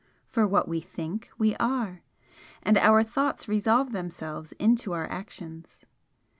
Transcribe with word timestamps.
For 0.25 0.47
what 0.47 0.67
we 0.67 0.81
THINK, 0.81 1.29
we 1.37 1.55
are; 1.57 2.01
and 2.63 2.75
our 2.75 3.03
thoughts 3.03 3.47
resolve 3.47 3.91
themselves 3.91 4.51
into 4.53 4.93
our 4.93 5.07
actions. 5.11 5.85